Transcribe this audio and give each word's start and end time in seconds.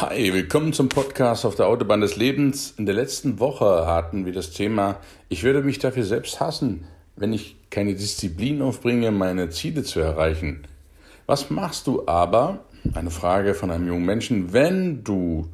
Hi, 0.00 0.32
willkommen 0.32 0.72
zum 0.72 0.88
Podcast 0.88 1.44
auf 1.44 1.56
der 1.56 1.66
Autobahn 1.66 2.00
des 2.00 2.16
Lebens. 2.16 2.72
In 2.78 2.86
der 2.86 2.94
letzten 2.94 3.38
Woche 3.38 3.86
hatten 3.86 4.24
wir 4.24 4.32
das 4.32 4.50
Thema, 4.50 4.98
ich 5.28 5.42
würde 5.42 5.60
mich 5.60 5.78
dafür 5.78 6.04
selbst 6.04 6.40
hassen, 6.40 6.86
wenn 7.16 7.34
ich 7.34 7.56
keine 7.68 7.94
Disziplin 7.94 8.62
aufbringe, 8.62 9.10
meine 9.10 9.50
Ziele 9.50 9.82
zu 9.82 10.00
erreichen. 10.00 10.66
Was 11.26 11.50
machst 11.50 11.86
du 11.86 12.06
aber, 12.06 12.64
eine 12.94 13.10
Frage 13.10 13.52
von 13.52 13.70
einem 13.70 13.88
jungen 13.88 14.06
Menschen, 14.06 14.54
wenn 14.54 15.04
du 15.04 15.50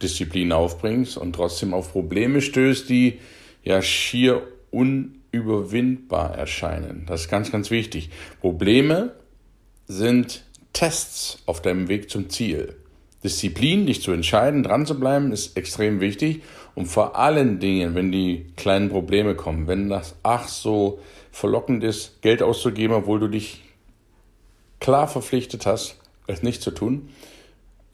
Disziplin 0.00 0.50
aufbringst 0.52 1.18
und 1.18 1.34
trotzdem 1.34 1.74
auf 1.74 1.92
Probleme 1.92 2.40
stößt, 2.40 2.88
die 2.88 3.20
ja 3.62 3.82
schier 3.82 4.40
unüberwindbar 4.70 6.34
erscheinen. 6.34 7.04
Das 7.04 7.20
ist 7.20 7.28
ganz, 7.28 7.52
ganz 7.52 7.70
wichtig. 7.70 8.08
Probleme 8.40 9.12
sind 9.86 10.46
Tests 10.72 11.42
auf 11.44 11.60
deinem 11.60 11.88
Weg 11.88 12.08
zum 12.08 12.30
Ziel. 12.30 12.74
Disziplin, 13.26 13.86
dich 13.86 14.02
zu 14.02 14.12
entscheiden, 14.12 14.62
dran 14.62 14.86
zu 14.86 14.98
bleiben, 14.98 15.32
ist 15.32 15.56
extrem 15.56 16.00
wichtig. 16.00 16.42
Und 16.76 16.86
vor 16.86 17.16
allen 17.16 17.58
Dingen, 17.58 17.94
wenn 17.94 18.12
die 18.12 18.46
kleinen 18.56 18.88
Probleme 18.88 19.34
kommen, 19.34 19.66
wenn 19.66 19.88
das 19.88 20.14
ach 20.22 20.46
so 20.48 21.00
verlockend 21.32 21.82
ist, 21.82 22.22
Geld 22.22 22.42
auszugeben, 22.42 22.94
obwohl 22.94 23.18
du 23.18 23.28
dich 23.28 23.62
klar 24.80 25.08
verpflichtet 25.08 25.66
hast, 25.66 25.96
es 26.28 26.42
nicht 26.42 26.62
zu 26.62 26.70
tun, 26.70 27.10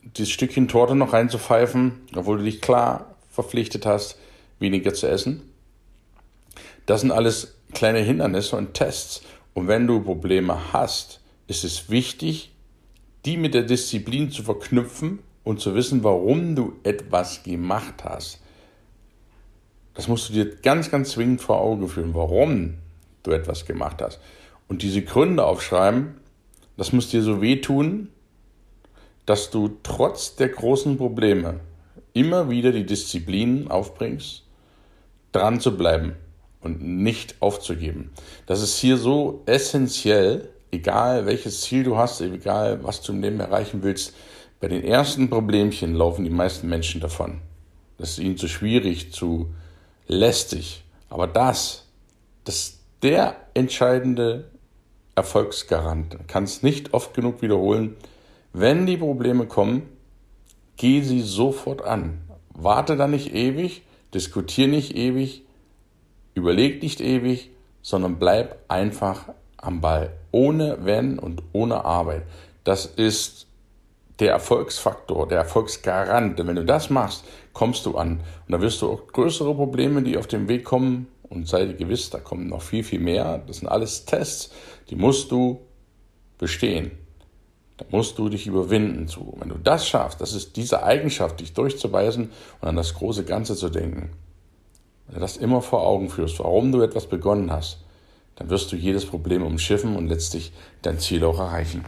dieses 0.02 0.32
Stückchen 0.32 0.68
Torte 0.68 0.94
noch 0.94 1.12
reinzupfeifen, 1.12 2.02
obwohl 2.14 2.38
du 2.38 2.44
dich 2.44 2.60
klar 2.60 3.16
verpflichtet 3.30 3.86
hast, 3.86 4.18
weniger 4.58 4.92
zu 4.92 5.08
essen. 5.08 5.42
Das 6.86 7.00
sind 7.00 7.10
alles 7.10 7.54
kleine 7.72 8.00
Hindernisse 8.00 8.56
und 8.56 8.74
Tests. 8.74 9.22
Und 9.54 9.68
wenn 9.68 9.86
du 9.86 10.00
Probleme 10.00 10.72
hast, 10.72 11.20
ist 11.46 11.64
es 11.64 11.88
wichtig, 11.88 12.51
die 13.24 13.36
mit 13.36 13.54
der 13.54 13.62
Disziplin 13.62 14.30
zu 14.30 14.42
verknüpfen 14.42 15.20
und 15.44 15.60
zu 15.60 15.74
wissen, 15.74 16.04
warum 16.04 16.54
du 16.56 16.74
etwas 16.82 17.42
gemacht 17.42 18.04
hast. 18.04 18.40
Das 19.94 20.08
musst 20.08 20.28
du 20.28 20.32
dir 20.32 20.56
ganz, 20.56 20.90
ganz 20.90 21.10
zwingend 21.10 21.40
vor 21.40 21.60
Augen 21.60 21.88
führen, 21.88 22.14
warum 22.14 22.74
du 23.22 23.30
etwas 23.30 23.66
gemacht 23.66 24.00
hast. 24.00 24.20
Und 24.68 24.82
diese 24.82 25.02
Gründe 25.02 25.44
aufschreiben, 25.44 26.14
das 26.76 26.92
muss 26.92 27.10
dir 27.10 27.22
so 27.22 27.42
wehtun, 27.42 28.08
dass 29.26 29.50
du 29.50 29.76
trotz 29.82 30.36
der 30.36 30.48
großen 30.48 30.96
Probleme 30.96 31.60
immer 32.14 32.50
wieder 32.50 32.72
die 32.72 32.86
Disziplin 32.86 33.70
aufbringst, 33.70 34.44
dran 35.32 35.60
zu 35.60 35.76
bleiben 35.76 36.16
und 36.60 36.82
nicht 36.82 37.36
aufzugeben. 37.40 38.10
Das 38.46 38.62
ist 38.62 38.78
hier 38.78 38.96
so 38.96 39.42
essentiell, 39.46 40.48
egal 40.72 41.26
welches 41.26 41.60
Ziel 41.60 41.84
du 41.84 41.96
hast, 41.96 42.20
egal 42.20 42.82
was 42.82 43.00
du 43.02 43.12
im 43.12 43.22
Leben 43.22 43.38
erreichen 43.38 43.82
willst, 43.82 44.14
bei 44.60 44.68
den 44.68 44.82
ersten 44.82 45.28
Problemchen 45.28 45.94
laufen 45.94 46.24
die 46.24 46.30
meisten 46.30 46.68
Menschen 46.68 47.00
davon. 47.00 47.40
Das 47.98 48.10
ist 48.10 48.18
ihnen 48.18 48.36
zu 48.36 48.48
schwierig, 48.48 49.12
zu 49.12 49.54
lästig. 50.08 50.84
Aber 51.08 51.26
das, 51.26 51.86
das 52.44 52.56
ist 52.56 52.80
der 53.02 53.36
entscheidende 53.54 54.50
Erfolgsgarant. 55.14 56.16
Ich 56.20 56.26
kann 56.26 56.44
es 56.44 56.62
nicht 56.62 56.94
oft 56.94 57.12
genug 57.14 57.42
wiederholen. 57.42 57.96
Wenn 58.52 58.86
die 58.86 58.96
Probleme 58.96 59.46
kommen, 59.46 59.82
geh 60.76 61.02
sie 61.02 61.20
sofort 61.20 61.82
an. 61.82 62.22
Warte 62.54 62.96
da 62.96 63.08
nicht 63.08 63.34
ewig, 63.34 63.82
diskutier 64.14 64.68
nicht 64.68 64.96
ewig, 64.96 65.42
überleg 66.34 66.82
nicht 66.82 67.00
ewig, 67.00 67.50
sondern 67.82 68.18
bleib 68.18 68.58
einfach 68.68 69.28
am 69.56 69.80
Ball. 69.80 70.12
Ohne 70.32 70.78
Wenn 70.80 71.18
und 71.18 71.42
ohne 71.52 71.84
Arbeit. 71.84 72.24
Das 72.64 72.86
ist 72.86 73.46
der 74.18 74.32
Erfolgsfaktor, 74.32 75.28
der 75.28 75.38
Erfolgsgarant. 75.38 76.38
Denn 76.38 76.48
wenn 76.48 76.56
du 76.56 76.64
das 76.64 76.90
machst, 76.90 77.24
kommst 77.52 77.86
du 77.86 77.96
an. 77.96 78.20
Und 78.46 78.52
da 78.52 78.60
wirst 78.60 78.82
du 78.82 78.90
auch 78.90 79.06
größere 79.06 79.54
Probleme, 79.54 80.02
die 80.02 80.18
auf 80.18 80.26
dem 80.26 80.48
Weg 80.48 80.64
kommen, 80.64 81.06
und 81.32 81.48
sei 81.48 81.64
dir 81.64 81.74
gewiss, 81.74 82.10
da 82.10 82.18
kommen 82.18 82.48
noch 82.48 82.60
viel, 82.60 82.84
viel 82.84 83.00
mehr. 83.00 83.42
Das 83.46 83.58
sind 83.58 83.68
alles 83.68 84.04
Tests, 84.04 84.52
die 84.90 84.96
musst 84.96 85.30
du 85.30 85.62
bestehen. 86.36 86.90
Da 87.78 87.86
musst 87.90 88.18
du 88.18 88.28
dich 88.28 88.46
überwinden 88.46 89.08
zu. 89.08 89.32
Wenn 89.38 89.48
du 89.48 89.56
das 89.56 89.88
schaffst, 89.88 90.20
das 90.20 90.34
ist 90.34 90.56
diese 90.56 90.82
Eigenschaft, 90.82 91.40
dich 91.40 91.54
durchzubeißen 91.54 92.30
und 92.60 92.68
an 92.68 92.76
das 92.76 92.92
große 92.92 93.24
Ganze 93.24 93.56
zu 93.56 93.70
denken. 93.70 94.10
Wenn 95.06 95.14
du 95.14 95.20
das 95.20 95.38
immer 95.38 95.62
vor 95.62 95.86
Augen 95.86 96.10
führst, 96.10 96.38
warum 96.38 96.70
du 96.70 96.82
etwas 96.82 97.06
begonnen 97.06 97.50
hast, 97.50 97.78
dann 98.36 98.50
wirst 98.50 98.72
du 98.72 98.76
jedes 98.76 99.06
Problem 99.06 99.42
umschiffen 99.42 99.96
und 99.96 100.08
letztlich 100.08 100.52
dein 100.82 100.98
Ziel 100.98 101.24
auch 101.24 101.38
erreichen. 101.38 101.84